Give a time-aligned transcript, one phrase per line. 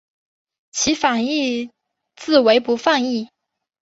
[0.71, 1.69] 其反义
[2.15, 3.29] 字为不放逸。